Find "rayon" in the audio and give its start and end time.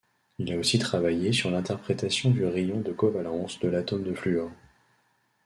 2.43-2.79